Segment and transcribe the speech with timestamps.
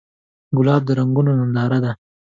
[0.57, 1.91] ګلاب د رنګونو ننداره ده.